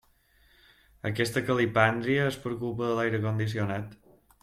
Aquesta 1.09 1.45
calipàndria 1.51 2.25
és 2.33 2.41
per 2.47 2.57
culpa 2.65 2.89
de 2.91 2.99
l'aire 3.01 3.25
condicionat. 3.29 3.99